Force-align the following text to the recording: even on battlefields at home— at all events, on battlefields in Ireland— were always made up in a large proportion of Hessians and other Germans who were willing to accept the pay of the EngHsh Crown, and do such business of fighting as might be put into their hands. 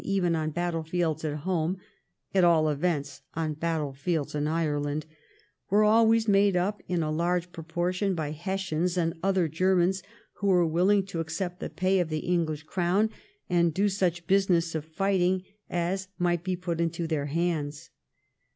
even 0.03 0.35
on 0.35 0.49
battlefields 0.49 1.23
at 1.23 1.35
home— 1.41 1.77
at 2.33 2.43
all 2.43 2.67
events, 2.69 3.21
on 3.35 3.53
battlefields 3.53 4.33
in 4.33 4.47
Ireland— 4.47 5.05
were 5.69 5.83
always 5.83 6.27
made 6.27 6.57
up 6.57 6.81
in 6.87 7.03
a 7.03 7.11
large 7.11 7.51
proportion 7.51 8.17
of 8.17 8.33
Hessians 8.33 8.97
and 8.97 9.13
other 9.21 9.47
Germans 9.47 10.01
who 10.37 10.47
were 10.47 10.65
willing 10.65 11.05
to 11.05 11.19
accept 11.19 11.59
the 11.59 11.69
pay 11.69 11.99
of 11.99 12.09
the 12.09 12.23
EngHsh 12.23 12.65
Crown, 12.65 13.11
and 13.47 13.75
do 13.75 13.87
such 13.87 14.25
business 14.25 14.73
of 14.73 14.85
fighting 14.85 15.43
as 15.69 16.07
might 16.17 16.43
be 16.43 16.55
put 16.55 16.81
into 16.81 17.05
their 17.05 17.27
hands. 17.27 17.91